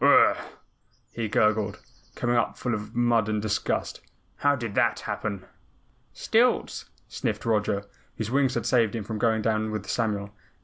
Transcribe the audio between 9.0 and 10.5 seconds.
from going down with Samuel.